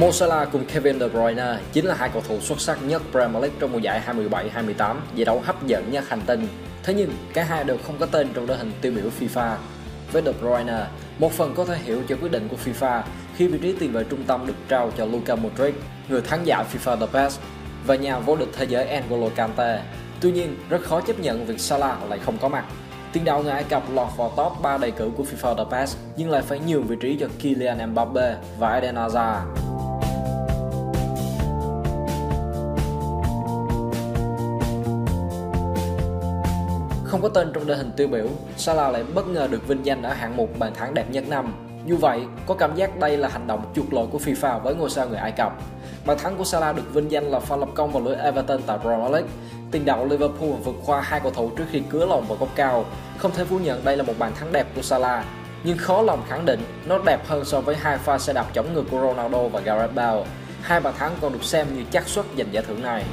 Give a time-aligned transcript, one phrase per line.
[0.00, 3.42] Mo Salah cùng Kevin De Bruyne chính là hai cầu thủ xuất sắc nhất Premier
[3.42, 6.48] League trong mùa giải 2017-2018, giải đấu hấp dẫn nhất hành tinh.
[6.82, 9.56] Thế nhưng, cả hai đều không có tên trong đội hình tiêu biểu FIFA.
[10.12, 10.86] Với De Bruyne,
[11.18, 13.02] một phần có thể hiểu cho quyết định của FIFA
[13.36, 15.74] khi vị trí tiền vệ trung tâm được trao cho Luka Modric,
[16.08, 17.40] người thắng giải FIFA The Best,
[17.86, 19.82] và nhà vô địch thế giới N'Golo Kante.
[20.20, 22.64] Tuy nhiên, rất khó chấp nhận việc Salah lại không có mặt.
[23.12, 25.96] Tiền đạo người Ai Cập lọt vào top 3 đề cử của FIFA The Best
[26.16, 29.69] nhưng lại phải nhường vị trí cho Kylian Mbappe và Eden Hazard.
[37.10, 40.02] Không có tên trong đội hình tiêu biểu, Salah lại bất ngờ được vinh danh
[40.02, 41.52] ở hạng mục bàn thắng đẹp nhất năm.
[41.86, 44.90] Dù vậy, có cảm giác đây là hành động chuộc lỗi của FIFA với ngôi
[44.90, 45.52] sao người Ai Cập.
[46.06, 48.78] Bàn thắng của Salah được vinh danh là pha lập công vào lưới Everton tại
[48.78, 49.28] Premier League.
[49.70, 52.84] Tiền đạo Liverpool vượt qua hai cầu thủ trước khi cứa lòng vào góc cao.
[53.18, 55.24] Không thể phủ nhận đây là một bàn thắng đẹp của Salah,
[55.64, 58.74] nhưng khó lòng khẳng định nó đẹp hơn so với hai pha xe đạp chống
[58.74, 60.24] ngược của Ronaldo và Gareth Bale.
[60.62, 63.04] Hai bàn thắng còn được xem như chắc suất giành giải thưởng này.